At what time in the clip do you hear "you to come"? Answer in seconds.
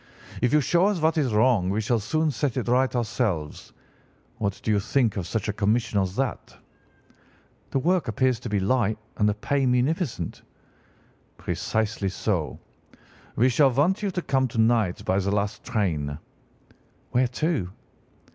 14.01-14.47